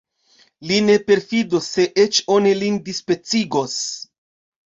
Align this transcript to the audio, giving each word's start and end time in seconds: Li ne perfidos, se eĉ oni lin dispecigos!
Li 0.69 0.77
ne 0.85 0.93
perfidos, 1.09 1.67
se 1.75 1.85
eĉ 2.05 2.21
oni 2.37 2.55
lin 2.61 2.79
dispecigos! 2.87 3.79